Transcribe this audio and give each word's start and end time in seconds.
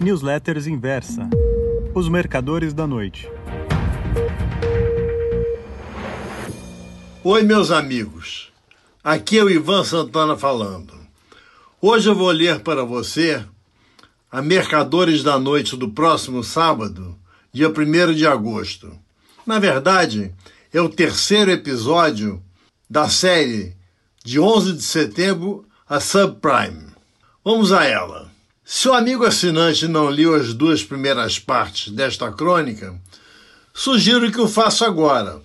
Newsletters 0.00 0.68
Inversa 0.68 1.28
Os 1.92 2.08
Mercadores 2.08 2.72
da 2.72 2.86
Noite. 2.86 3.28
Oi, 7.24 7.42
meus 7.42 7.72
amigos. 7.72 8.52
Aqui 9.02 9.38
é 9.38 9.42
o 9.42 9.50
Ivan 9.50 9.82
Santana 9.82 10.36
falando. 10.36 10.94
Hoje 11.82 12.08
eu 12.08 12.14
vou 12.14 12.30
ler 12.30 12.60
para 12.60 12.84
você 12.84 13.44
a 14.30 14.40
Mercadores 14.40 15.24
da 15.24 15.36
Noite 15.36 15.76
do 15.76 15.88
próximo 15.88 16.44
sábado, 16.44 17.18
dia 17.52 17.68
1 17.68 18.14
de 18.14 18.24
agosto. 18.24 18.96
Na 19.44 19.58
verdade, 19.58 20.32
é 20.72 20.80
o 20.80 20.88
terceiro 20.88 21.50
episódio 21.50 22.40
da 22.88 23.08
série 23.08 23.74
de 24.24 24.38
11 24.38 24.74
de 24.74 24.82
setembro 24.82 25.66
a 25.88 25.98
Subprime. 25.98 26.86
Vamos 27.44 27.72
a 27.72 27.84
ela. 27.84 28.27
Se 28.70 28.86
o 28.86 28.92
amigo 28.92 29.24
assinante 29.24 29.88
não 29.88 30.10
leu 30.10 30.34
as 30.34 30.52
duas 30.52 30.82
primeiras 30.82 31.38
partes 31.38 31.90
desta 31.90 32.30
crônica, 32.30 32.94
sugiro 33.72 34.30
que 34.30 34.38
o 34.38 34.46
faça 34.46 34.84
agora, 34.84 35.40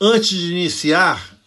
antes 0.00 0.30
de 0.30 0.50
iniciar 0.50 1.38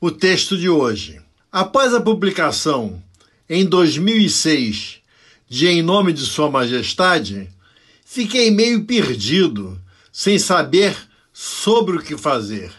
o 0.00 0.12
texto 0.12 0.56
de 0.56 0.68
hoje. 0.68 1.20
Após 1.50 1.92
a 1.92 2.00
publicação, 2.00 3.02
em 3.50 3.66
2006, 3.66 5.00
de 5.48 5.66
Em 5.66 5.82
Nome 5.82 6.12
de 6.12 6.24
Sua 6.24 6.48
Majestade, 6.48 7.50
fiquei 8.06 8.48
meio 8.52 8.84
perdido, 8.84 9.76
sem 10.12 10.38
saber 10.38 10.96
sobre 11.32 11.96
o 11.96 12.00
que 12.00 12.16
fazer. 12.16 12.70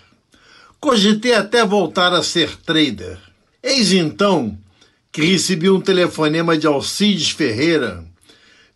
Cogitei 0.80 1.34
até 1.34 1.66
voltar 1.66 2.14
a 2.14 2.24
ser 2.24 2.56
trader. 2.56 3.20
Eis 3.62 3.92
então 3.92 4.58
que 5.16 5.24
recebi 5.24 5.70
um 5.70 5.80
telefonema 5.80 6.58
de 6.58 6.68
Alcides 6.68 7.30
Ferreira, 7.30 8.04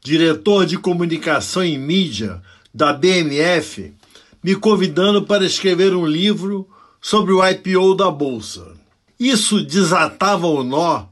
diretor 0.01 0.65
de 0.65 0.77
comunicação 0.77 1.65
e 1.65 1.77
mídia 1.77 2.41
da 2.73 2.93
BMF, 2.93 3.93
me 4.41 4.55
convidando 4.55 5.23
para 5.23 5.45
escrever 5.45 5.93
um 5.93 6.05
livro 6.05 6.65
sobre 7.01 7.33
o 7.33 7.45
IPO 7.45 7.93
da 7.93 8.09
Bolsa. 8.09 8.71
Isso 9.19 9.61
desatava 9.61 10.47
o 10.47 10.63
nó 10.63 11.07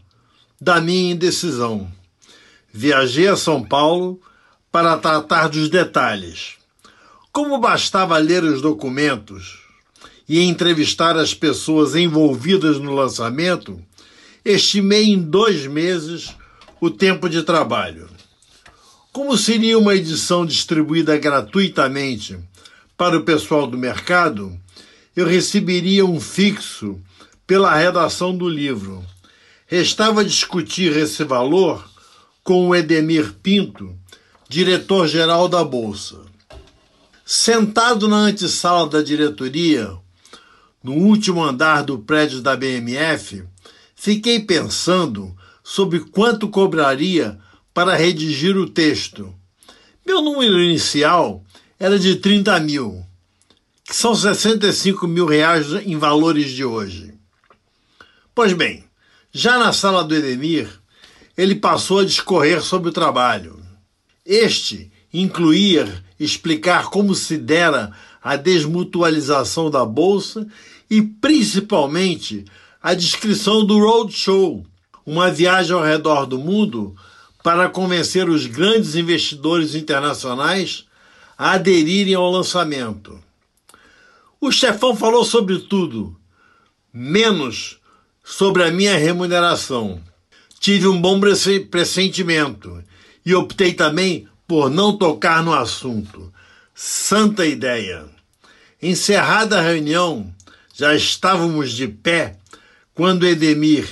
da 0.61 0.79
minha 0.79 1.11
indecisão. 1.11 1.91
Viajei 2.71 3.27
a 3.27 3.35
São 3.35 3.61
Paulo 3.61 4.21
para 4.71 4.95
tratar 4.95 5.49
dos 5.49 5.67
detalhes. 5.67 6.53
Como 7.33 7.59
bastava 7.59 8.17
ler 8.17 8.45
os 8.45 8.61
documentos 8.61 9.59
e 10.25 10.39
entrevistar 10.39 11.17
as 11.17 11.33
pessoas 11.33 11.95
envolvidas 11.95 12.79
no 12.79 12.95
lançamento, 12.95 13.77
estimei 14.53 15.05
em 15.05 15.21
dois 15.21 15.65
meses 15.67 16.35
o 16.79 16.89
tempo 16.89 17.29
de 17.29 17.43
trabalho. 17.43 18.09
Como 19.11 19.37
seria 19.37 19.79
uma 19.79 19.95
edição 19.95 20.45
distribuída 20.45 21.17
gratuitamente 21.17 22.37
para 22.95 23.17
o 23.17 23.23
pessoal 23.23 23.67
do 23.67 23.77
mercado, 23.77 24.57
eu 25.15 25.25
receberia 25.25 26.05
um 26.05 26.19
fixo 26.19 26.99
pela 27.45 27.75
redação 27.75 28.37
do 28.37 28.47
livro. 28.47 29.03
Restava 29.65 30.23
discutir 30.23 30.95
esse 30.95 31.23
valor 31.23 31.89
com 32.43 32.67
o 32.67 32.75
Edemir 32.75 33.33
Pinto, 33.41 33.97
diretor-geral 34.47 35.49
da 35.49 35.63
Bolsa. 35.63 36.21
Sentado 37.25 38.07
na 38.07 38.17
antessala 38.17 38.87
da 38.87 39.01
diretoria, 39.01 39.97
no 40.81 40.93
último 40.93 41.43
andar 41.43 41.83
do 41.83 41.99
prédio 41.99 42.39
da 42.39 42.55
BMF, 42.55 43.43
Fiquei 43.99 44.39
pensando 44.39 45.35
sobre 45.63 45.99
quanto 45.99 46.47
cobraria 46.47 47.39
para 47.73 47.95
redigir 47.95 48.55
o 48.55 48.69
texto. 48.69 49.33
Meu 50.05 50.21
número 50.21 50.61
inicial 50.61 51.43
era 51.79 51.97
de 51.97 52.17
30 52.17 52.59
mil, 52.59 53.03
que 53.83 53.95
são 53.95 54.15
65 54.15 55.07
mil 55.07 55.25
reais 55.25 55.73
em 55.83 55.97
valores 55.97 56.51
de 56.51 56.63
hoje. 56.63 57.15
Pois 58.35 58.53
bem, 58.53 58.83
já 59.31 59.57
na 59.57 59.73
sala 59.73 60.03
do 60.03 60.15
Edemir, 60.15 60.69
ele 61.35 61.55
passou 61.55 61.99
a 61.99 62.05
discorrer 62.05 62.61
sobre 62.61 62.89
o 62.89 62.93
trabalho. 62.93 63.59
Este 64.23 64.91
incluía 65.11 66.03
explicar 66.19 66.91
como 66.91 67.15
se 67.15 67.35
dera 67.35 67.91
a 68.21 68.35
desmutualização 68.35 69.71
da 69.71 69.83
Bolsa 69.83 70.47
e, 70.87 71.01
principalmente, 71.01 72.45
a 72.81 72.93
descrição 72.93 73.65
do 73.65 73.79
Roadshow, 73.79 74.65
uma 75.05 75.31
viagem 75.31 75.73
ao 75.73 75.83
redor 75.83 76.25
do 76.25 76.37
mundo 76.37 76.95
para 77.43 77.69
convencer 77.69 78.29
os 78.29 78.45
grandes 78.45 78.95
investidores 78.95 79.73
internacionais 79.73 80.85
a 81.37 81.51
aderirem 81.51 82.13
ao 82.13 82.29
lançamento. 82.29 83.17
O 84.39 84.51
chefão 84.51 84.95
falou 84.95 85.23
sobre 85.23 85.59
tudo, 85.59 86.15
menos 86.93 87.79
sobre 88.23 88.63
a 88.63 88.71
minha 88.71 88.97
remuneração. 88.97 90.01
Tive 90.59 90.87
um 90.87 90.99
bom 90.99 91.19
pressentimento 91.71 92.83
e 93.25 93.33
optei 93.33 93.73
também 93.73 94.27
por 94.47 94.69
não 94.69 94.97
tocar 94.97 95.43
no 95.43 95.53
assunto. 95.53 96.33
Santa 96.73 97.45
ideia! 97.45 98.05
Encerrada 98.81 99.57
a 99.57 99.61
reunião, 99.61 100.31
já 100.75 100.93
estávamos 100.93 101.71
de 101.71 101.87
pé 101.87 102.37
quando 102.97 103.27
Edemir, 103.27 103.87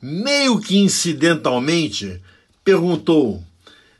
meio 0.00 0.60
que 0.60 0.76
incidentalmente, 0.76 2.20
perguntou: 2.62 3.42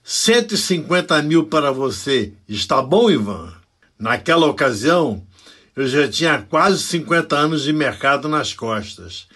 150 0.04 1.22
mil 1.22 1.46
para 1.46 1.72
você, 1.72 2.34
está 2.46 2.82
bom, 2.82 3.10
Ivan? 3.10 3.50
Naquela 3.98 4.46
ocasião, 4.46 5.26
eu 5.74 5.88
já 5.88 6.06
tinha 6.06 6.42
quase 6.42 6.82
50 6.82 7.34
anos 7.34 7.62
de 7.62 7.72
mercado 7.72 8.28
nas 8.28 8.52
costas. 8.52 9.26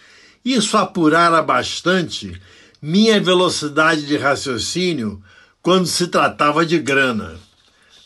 Isso 0.45 0.77
apurara 0.77 1.41
bastante 1.41 2.39
minha 2.83 3.19
velocidade 3.19 4.05
de 4.05 4.19
raciocínio 4.19 5.23
quando 5.63 5.87
se 5.87 6.09
tratava 6.09 6.67
de 6.67 6.79
grana. 6.79 7.37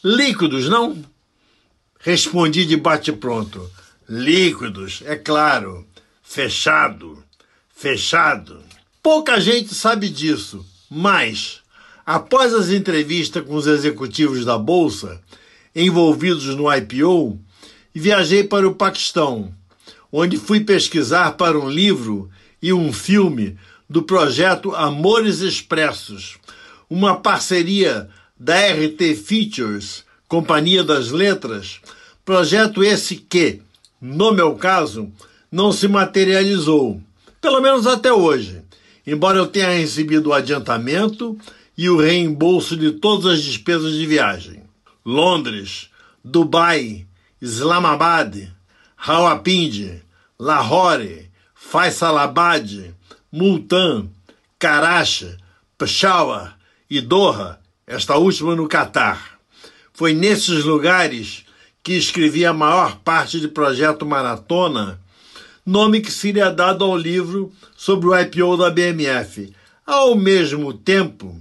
Líquidos, 0.05 0.69
não? 0.69 0.97
Respondi 1.99 2.65
de 2.65 2.77
bate-pronto. 2.77 3.69
Líquidos, 4.09 5.03
é 5.05 5.17
claro. 5.17 5.90
Fechado. 6.33 7.25
Fechado. 7.75 8.63
Pouca 9.03 9.41
gente 9.41 9.75
sabe 9.75 10.09
disso, 10.09 10.65
mas 10.89 11.61
após 12.07 12.55
as 12.55 12.69
entrevistas 12.71 13.45
com 13.45 13.57
os 13.57 13.67
executivos 13.67 14.45
da 14.45 14.57
bolsa 14.57 15.21
envolvidos 15.75 16.45
no 16.55 16.73
IPO, 16.73 17.37
viajei 17.93 18.45
para 18.45 18.69
o 18.69 18.77
Paquistão, 18.77 19.53
onde 20.13 20.37
fui 20.37 20.61
pesquisar 20.61 21.33
para 21.33 21.59
um 21.59 21.69
livro 21.69 22.31
e 22.63 22.73
um 22.73 22.93
filme 22.93 23.59
do 23.89 24.05
projeto 24.05 24.73
Amores 24.77 25.41
Expressos, 25.41 26.39
uma 26.89 27.17
parceria 27.17 28.09
da 28.39 28.55
RT 28.55 29.17
Features, 29.17 30.05
Companhia 30.29 30.85
das 30.85 31.11
Letras, 31.11 31.81
projeto 32.25 32.85
esse 32.85 33.17
que, 33.17 33.63
no 34.01 34.31
meu 34.31 34.55
caso, 34.55 35.13
não 35.51 35.73
se 35.73 35.89
materializou, 35.89 37.01
pelo 37.41 37.61
menos 37.61 37.87
até 37.87 38.13
hoje, 38.13 38.63
embora 39.07 39.39
eu 39.39 39.47
tenha 39.47 39.71
recebido 39.71 40.29
o 40.29 40.33
adiantamento 40.33 41.37
e 41.77 41.89
o 41.89 41.97
reembolso 41.97 42.77
de 42.77 42.93
todas 42.93 43.35
as 43.35 43.43
despesas 43.43 43.95
de 43.95 44.07
viagem. 44.07 44.63
Londres, 45.05 45.89
Dubai, 46.23 47.07
Islamabad, 47.41 48.37
Rawalpindi, 48.97 50.03
Lahore, 50.39 51.31
Faisalabad, 51.55 52.95
Multan, 53.33 54.09
Karachi, 54.59 55.37
Peshawar 55.79 56.59
e 56.89 57.01
Doha, 57.01 57.59
esta 57.87 58.17
última 58.17 58.55
no 58.55 58.69
Catar. 58.69 59.39
Foi 59.93 60.13
nesses 60.13 60.65
lugares 60.65 61.45
que 61.83 61.95
escrevi 61.95 62.45
a 62.45 62.53
maior 62.53 62.97
parte 62.99 63.39
do 63.39 63.49
projeto 63.49 64.05
Maratona 64.05 65.01
nome 65.71 66.01
que 66.01 66.11
seria 66.11 66.51
dado 66.51 66.85
ao 66.85 66.97
livro 66.97 67.53
sobre 67.77 68.09
o 68.09 68.19
IPO 68.19 68.57
da 68.57 68.71
BMF. 68.71 69.53
Ao 69.87 70.17
mesmo 70.17 70.75
tempo, 70.75 71.41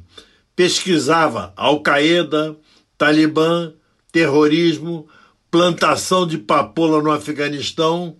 pesquisava 0.55 1.51
Al-Qaeda, 1.55 2.55
Talibã, 2.95 3.73
terrorismo, 4.11 5.07
plantação 5.49 6.27
de 6.27 6.37
papoula 6.37 7.01
no 7.01 7.11
Afeganistão, 7.11 8.15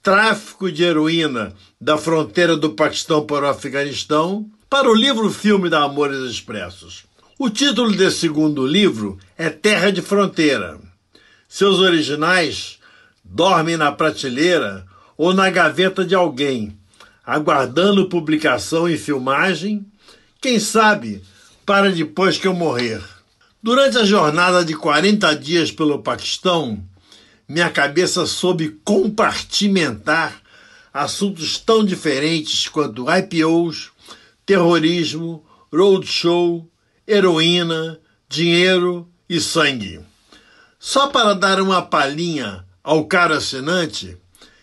tráfico 0.00 0.70
de 0.70 0.84
heroína 0.84 1.52
da 1.80 1.98
fronteira 1.98 2.56
do 2.56 2.70
Paquistão 2.70 3.26
para 3.26 3.46
o 3.46 3.48
Afeganistão, 3.48 4.48
para 4.70 4.88
o 4.88 4.94
livro-filme 4.94 5.68
da 5.68 5.82
Amores 5.82 6.18
Expressos. 6.18 7.04
O 7.36 7.50
título 7.50 7.90
desse 7.90 8.20
segundo 8.20 8.64
livro 8.64 9.18
é 9.36 9.50
Terra 9.50 9.90
de 9.90 10.00
Fronteira. 10.00 10.78
Seus 11.48 11.80
originais 11.80 12.78
dormem 13.24 13.76
na 13.76 13.90
prateleira 13.90 14.86
ou 15.22 15.32
na 15.32 15.48
gaveta 15.50 16.04
de 16.04 16.16
alguém, 16.16 16.76
aguardando 17.24 18.08
publicação 18.08 18.88
e 18.88 18.98
filmagem, 18.98 19.86
quem 20.40 20.58
sabe 20.58 21.22
para 21.64 21.92
depois 21.92 22.38
que 22.38 22.48
eu 22.48 22.52
morrer. 22.52 23.00
Durante 23.62 23.98
a 23.98 24.04
jornada 24.04 24.64
de 24.64 24.74
40 24.74 25.32
dias 25.36 25.70
pelo 25.70 26.02
Paquistão, 26.02 26.82
minha 27.48 27.70
cabeça 27.70 28.26
soube 28.26 28.80
compartimentar 28.84 30.42
assuntos 30.92 31.56
tão 31.56 31.84
diferentes 31.84 32.66
quanto 32.66 33.06
IPOs, 33.08 33.92
terrorismo, 34.44 35.46
roadshow, 35.72 36.68
heroína, 37.06 38.00
dinheiro 38.28 39.08
e 39.28 39.40
sangue. 39.40 40.00
Só 40.80 41.06
para 41.06 41.32
dar 41.32 41.60
uma 41.60 41.80
palhinha 41.80 42.64
ao 42.82 43.04
caro 43.04 43.34
assinante, 43.34 44.18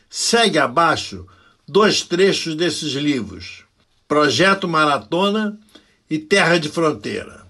segue 0.10 0.58
abaixo 0.58 1.26
dois 1.68 2.02
trechos 2.02 2.56
desses 2.56 2.94
livros: 2.94 3.64
Projeto 4.08 4.68
Maratona 4.68 5.58
e 6.10 6.18
Terra 6.18 6.58
de 6.58 6.68
Fronteira. 6.70 7.46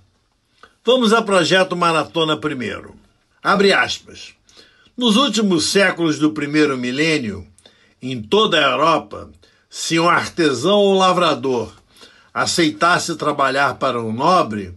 Vamos 0.83 1.13
a 1.13 1.21
Projeto 1.21 1.75
Maratona 1.75 2.35
primeiro. 2.35 2.95
Abre 3.41 3.71
aspas. 3.71 4.33
Nos 4.97 5.15
últimos 5.15 5.71
séculos 5.71 6.19
do 6.19 6.31
primeiro 6.31 6.77
milênio, 6.77 7.47
em 8.01 8.21
toda 8.21 8.57
a 8.57 8.71
Europa, 8.71 9.29
se 9.69 9.97
um 9.97 10.09
artesão 10.09 10.79
ou 10.79 10.97
lavrador 10.97 11.71
aceitasse 12.33 13.15
trabalhar 13.15 13.75
para 13.75 14.01
um 14.01 14.11
nobre, 14.11 14.73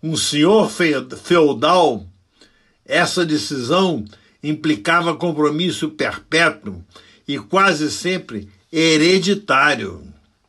um 0.00 0.16
senhor 0.16 0.70
feudal, 0.70 2.06
essa 2.84 3.26
decisão 3.26 4.04
implicava 4.42 5.16
compromisso 5.16 5.90
perpétuo 5.90 6.84
e 7.28 7.38
quase 7.38 7.90
sempre 7.90 8.48
hereditário. 8.72 10.02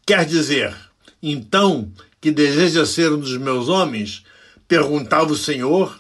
Quer 0.06 0.26
dizer, 0.26 0.74
então, 1.22 1.92
que 2.22 2.32
deseja 2.32 2.86
ser 2.86 3.12
um 3.12 3.20
dos 3.20 3.38
meus 3.38 3.68
homens? 3.68 4.24
perguntava 4.70 5.34
o 5.34 5.36
senhor, 5.36 6.00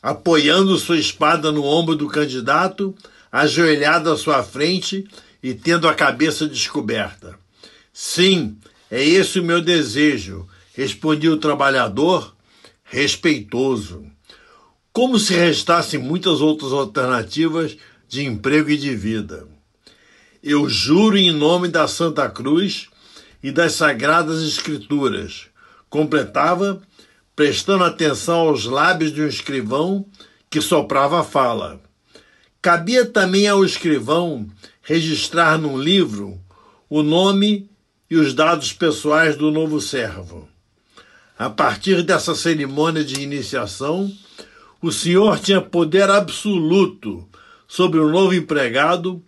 apoiando 0.00 0.78
sua 0.78 0.96
espada 0.96 1.50
no 1.50 1.64
ombro 1.64 1.96
do 1.96 2.06
candidato, 2.06 2.94
ajoelhado 3.32 4.10
à 4.12 4.16
sua 4.16 4.44
frente 4.44 5.04
e 5.42 5.52
tendo 5.52 5.88
a 5.88 5.94
cabeça 5.94 6.46
descoberta. 6.46 7.36
Sim, 7.92 8.56
é 8.88 9.04
esse 9.04 9.40
o 9.40 9.44
meu 9.44 9.60
desejo, 9.60 10.46
respondia 10.72 11.32
o 11.32 11.36
trabalhador, 11.36 12.32
respeitoso. 12.84 14.06
Como 14.92 15.18
se 15.18 15.34
restassem 15.34 15.98
muitas 15.98 16.40
outras 16.40 16.72
alternativas 16.72 17.76
de 18.08 18.24
emprego 18.24 18.70
e 18.70 18.76
de 18.76 18.94
vida. 18.94 19.48
Eu 20.48 20.68
juro 20.68 21.18
em 21.18 21.32
nome 21.32 21.66
da 21.66 21.88
Santa 21.88 22.30
Cruz 22.30 22.86
e 23.42 23.50
das 23.50 23.72
Sagradas 23.72 24.44
Escrituras, 24.44 25.48
completava, 25.90 26.80
prestando 27.34 27.82
atenção 27.82 28.36
aos 28.36 28.64
lábios 28.64 29.12
de 29.12 29.20
um 29.20 29.26
escrivão 29.26 30.06
que 30.48 30.60
soprava 30.60 31.18
a 31.18 31.24
fala. 31.24 31.80
Cabia 32.62 33.04
também 33.04 33.48
ao 33.48 33.64
escrivão 33.64 34.46
registrar 34.82 35.58
num 35.58 35.76
livro 35.76 36.40
o 36.88 37.02
nome 37.02 37.68
e 38.08 38.14
os 38.14 38.32
dados 38.32 38.72
pessoais 38.72 39.34
do 39.34 39.50
novo 39.50 39.80
servo. 39.80 40.48
A 41.36 41.50
partir 41.50 42.04
dessa 42.04 42.36
cerimônia 42.36 43.02
de 43.02 43.20
iniciação, 43.20 44.08
o 44.80 44.92
senhor 44.92 45.40
tinha 45.40 45.60
poder 45.60 46.08
absoluto 46.08 47.28
sobre 47.66 47.98
o 47.98 48.08
novo 48.08 48.32
empregado, 48.32 49.20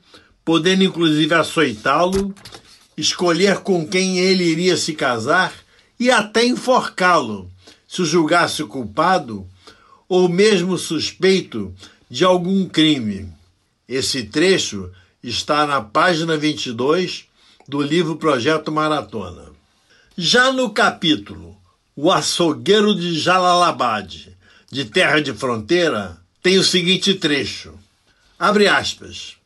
podendo 0.48 0.82
inclusive 0.82 1.34
açoitá-lo, 1.34 2.34
escolher 2.96 3.58
com 3.58 3.86
quem 3.86 4.18
ele 4.18 4.44
iria 4.44 4.78
se 4.78 4.94
casar 4.94 5.52
e 6.00 6.10
até 6.10 6.42
enforcá-lo, 6.42 7.52
se 7.86 8.00
o 8.00 8.06
julgasse 8.06 8.64
culpado 8.64 9.46
ou 10.08 10.26
mesmo 10.26 10.78
suspeito 10.78 11.74
de 12.08 12.24
algum 12.24 12.66
crime. 12.66 13.30
Esse 13.86 14.22
trecho 14.22 14.90
está 15.22 15.66
na 15.66 15.82
página 15.82 16.34
22 16.34 17.26
do 17.68 17.82
livro 17.82 18.16
Projeto 18.16 18.72
Maratona. 18.72 19.50
Já 20.16 20.50
no 20.50 20.70
capítulo 20.70 21.54
O 21.94 22.10
Açougueiro 22.10 22.94
de 22.94 23.18
Jalalabad, 23.18 24.28
de 24.72 24.84
Terra 24.86 25.20
de 25.20 25.34
Fronteira, 25.34 26.16
tem 26.42 26.56
o 26.56 26.64
seguinte 26.64 27.12
trecho. 27.12 27.74
Abre 28.38 28.66
aspas. 28.66 29.37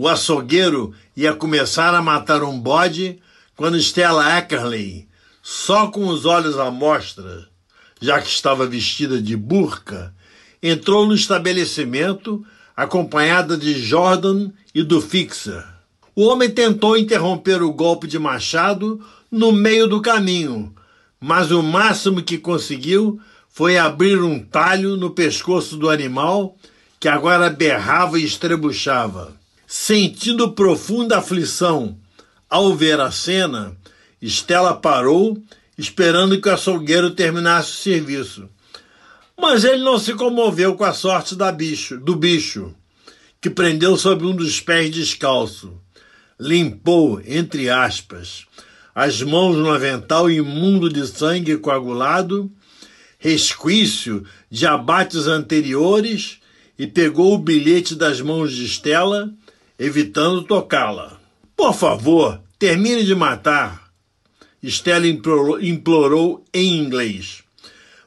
O 0.00 0.06
açougueiro 0.06 0.94
ia 1.16 1.34
começar 1.34 1.92
a 1.92 2.00
matar 2.00 2.44
um 2.44 2.56
bode 2.56 3.18
quando 3.56 3.76
Stella 3.76 4.38
Eckerley, 4.38 5.08
só 5.42 5.88
com 5.88 6.06
os 6.06 6.24
olhos 6.24 6.56
à 6.56 6.70
mostra, 6.70 7.48
já 8.00 8.20
que 8.20 8.28
estava 8.28 8.64
vestida 8.64 9.20
de 9.20 9.36
burca, 9.36 10.14
entrou 10.62 11.04
no 11.04 11.16
estabelecimento 11.16 12.46
acompanhada 12.76 13.56
de 13.56 13.74
Jordan 13.82 14.52
e 14.72 14.84
do 14.84 15.00
Fixer. 15.00 15.66
O 16.14 16.26
homem 16.26 16.48
tentou 16.48 16.96
interromper 16.96 17.60
o 17.60 17.72
golpe 17.72 18.06
de 18.06 18.20
machado 18.20 19.04
no 19.28 19.50
meio 19.50 19.88
do 19.88 20.00
caminho, 20.00 20.72
mas 21.20 21.50
o 21.50 21.60
máximo 21.60 22.22
que 22.22 22.38
conseguiu 22.38 23.18
foi 23.48 23.76
abrir 23.76 24.22
um 24.22 24.38
talho 24.38 24.96
no 24.96 25.10
pescoço 25.10 25.76
do 25.76 25.90
animal 25.90 26.56
que 27.00 27.08
agora 27.08 27.50
berrava 27.50 28.16
e 28.16 28.24
estrebuchava. 28.24 29.36
Sentindo 29.70 30.52
profunda 30.52 31.18
aflição 31.18 31.98
ao 32.48 32.74
ver 32.74 32.98
a 33.00 33.10
cena, 33.10 33.76
Estela 34.20 34.72
parou, 34.72 35.36
esperando 35.76 36.40
que 36.40 36.48
o 36.48 36.52
açougueiro 36.54 37.10
terminasse 37.10 37.72
o 37.72 37.74
serviço. 37.74 38.48
Mas 39.38 39.64
ele 39.64 39.84
não 39.84 39.98
se 39.98 40.14
comoveu 40.14 40.74
com 40.74 40.84
a 40.84 40.94
sorte 40.94 41.36
bicho, 41.54 41.98
do 41.98 42.16
bicho, 42.16 42.74
que 43.42 43.50
prendeu 43.50 43.98
sobre 43.98 44.26
um 44.26 44.34
dos 44.34 44.58
pés 44.58 44.90
descalço. 44.90 45.78
Limpou, 46.40 47.20
entre 47.26 47.68
aspas, 47.68 48.46
as 48.94 49.20
mãos 49.20 49.54
no 49.54 49.70
avental 49.70 50.30
imundo 50.30 50.88
de 50.88 51.06
sangue 51.06 51.58
coagulado, 51.58 52.50
resquício 53.18 54.24
de 54.50 54.66
abates 54.66 55.26
anteriores, 55.26 56.38
e 56.78 56.86
pegou 56.86 57.34
o 57.34 57.38
bilhete 57.38 57.94
das 57.94 58.22
mãos 58.22 58.50
de 58.54 58.64
Estela, 58.64 59.30
evitando 59.78 60.42
tocá-la. 60.42 61.18
Por 61.56 61.72
favor, 61.72 62.40
termine 62.58 63.04
de 63.04 63.14
matar. 63.14 63.90
Estela 64.62 65.06
implorou, 65.06 66.44
em 66.52 66.76
inglês. 66.78 67.44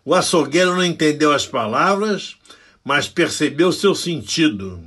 O 0.03 0.13
açougueiro 0.13 0.75
não 0.75 0.83
entendeu 0.83 1.31
as 1.31 1.48
palavras, 1.48 2.36
mas 2.84 3.07
percebeu 3.07 3.72
seu 3.72 3.96
sentido. 3.96 4.84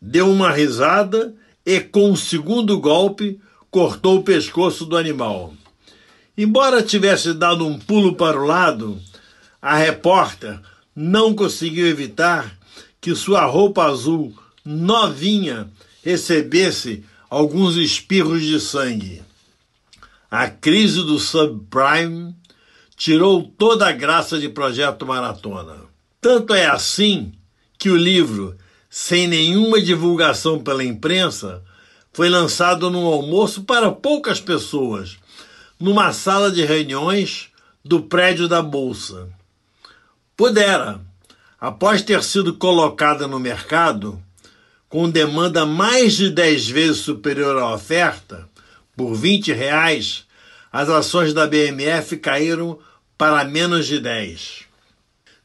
Deu 0.00 0.30
uma 0.30 0.52
risada 0.52 1.34
e, 1.66 1.80
com 1.80 2.12
o 2.12 2.16
segundo 2.16 2.78
golpe, 2.78 3.40
cortou 3.70 4.18
o 4.18 4.22
pescoço 4.22 4.84
do 4.84 4.96
animal. 4.96 5.52
Embora 6.36 6.82
tivesse 6.82 7.32
dado 7.32 7.66
um 7.66 7.78
pulo 7.78 8.14
para 8.14 8.40
o 8.40 8.46
lado, 8.46 9.00
a 9.60 9.76
repórter 9.76 10.60
não 10.94 11.34
conseguiu 11.34 11.86
evitar 11.86 12.56
que 13.00 13.14
sua 13.14 13.44
roupa 13.46 13.84
azul 13.84 14.32
novinha 14.64 15.68
recebesse 16.04 17.02
alguns 17.30 17.76
espirros 17.76 18.42
de 18.42 18.60
sangue. 18.60 19.22
A 20.30 20.48
crise 20.50 21.02
do 21.02 21.18
subprime 21.18 22.36
tirou 22.94 23.42
toda 23.42 23.88
a 23.88 23.92
graça 23.92 24.38
de 24.38 24.50
Projeto 24.50 25.06
Maratona. 25.06 25.76
Tanto 26.20 26.52
é 26.52 26.66
assim 26.66 27.32
que 27.78 27.88
o 27.88 27.96
livro, 27.96 28.54
sem 28.90 29.26
nenhuma 29.26 29.80
divulgação 29.80 30.62
pela 30.62 30.84
imprensa, 30.84 31.62
foi 32.12 32.28
lançado 32.28 32.90
num 32.90 33.06
almoço 33.06 33.64
para 33.64 33.90
poucas 33.90 34.40
pessoas, 34.40 35.16
numa 35.80 36.12
sala 36.12 36.50
de 36.52 36.64
reuniões 36.64 37.48
do 37.82 38.02
prédio 38.02 38.46
da 38.46 38.60
Bolsa. 38.60 39.28
Pudera, 40.36 41.00
após 41.58 42.02
ter 42.02 42.22
sido 42.22 42.54
colocada 42.54 43.26
no 43.26 43.40
mercado, 43.40 44.22
com 44.94 45.10
demanda 45.10 45.66
mais 45.66 46.12
de 46.12 46.30
10 46.30 46.68
vezes 46.68 46.98
superior 46.98 47.58
à 47.58 47.74
oferta, 47.74 48.48
por 48.96 49.12
20 49.12 49.52
reais, 49.52 50.24
as 50.70 50.88
ações 50.88 51.34
da 51.34 51.48
BMF 51.48 52.16
caíram 52.18 52.78
para 53.18 53.44
menos 53.44 53.88
de 53.88 53.98
10. 53.98 54.66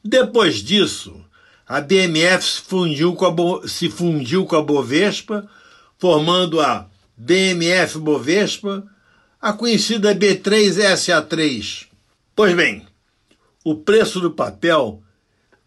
Depois 0.04 0.62
disso, 0.62 1.20
a 1.66 1.80
BMF 1.80 2.44
se 2.44 2.60
fundiu 2.60 3.12
com 3.14 3.26
a, 3.26 3.30
Bo 3.32 3.66
se 3.66 3.90
fundiu 3.90 4.46
com 4.46 4.54
a 4.54 4.62
Bovespa, 4.62 5.50
formando 5.98 6.60
a 6.60 6.86
BMF 7.16 7.98
Bovespa, 7.98 8.86
a 9.42 9.52
conhecida 9.52 10.14
B3SA3. 10.14 11.86
Pois 12.36 12.54
bem, 12.54 12.86
o 13.64 13.74
preço 13.74 14.20
do 14.20 14.30
papel 14.30 15.02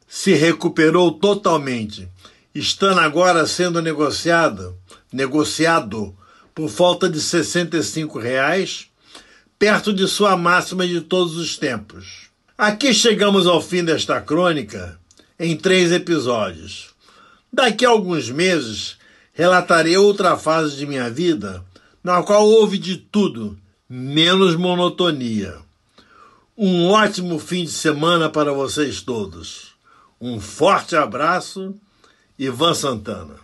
se 0.07 0.33
recuperou 0.35 1.11
totalmente, 1.11 2.07
estando 2.53 2.99
agora 2.99 3.45
sendo 3.45 3.81
negociado, 3.81 4.77
negociado 5.11 6.15
por 6.53 6.69
falta 6.69 7.09
de 7.09 7.19
65 7.19 8.19
reais 8.19 8.87
perto 9.57 9.93
de 9.93 10.07
sua 10.07 10.35
máxima 10.35 10.85
de 10.85 11.01
todos 11.01 11.37
os 11.37 11.57
tempos. 11.57 12.29
Aqui 12.57 12.93
chegamos 12.93 13.47
ao 13.47 13.61
fim 13.61 13.83
desta 13.83 14.19
crônica 14.21 14.99
em 15.39 15.55
três 15.55 15.91
episódios. 15.91 16.89
Daqui 17.51 17.85
a 17.85 17.89
alguns 17.89 18.29
meses 18.29 18.97
relatarei 19.31 19.97
outra 19.97 20.37
fase 20.37 20.75
de 20.75 20.85
minha 20.85 21.09
vida 21.09 21.63
na 22.03 22.21
qual 22.21 22.45
houve 22.45 22.77
de 22.77 22.97
tudo, 22.97 23.57
menos 23.87 24.55
monotonia. 24.55 25.55
Um 26.57 26.89
ótimo 26.89 27.39
fim 27.39 27.63
de 27.63 27.71
semana 27.71 28.29
para 28.29 28.51
vocês 28.51 29.01
todos. 29.01 29.71
Um 30.19 30.39
forte 30.39 30.95
abraço, 30.95 31.73
Ivan 32.39 32.73
Santana. 32.73 33.37